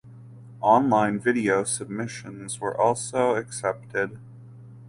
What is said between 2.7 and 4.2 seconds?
also accepted.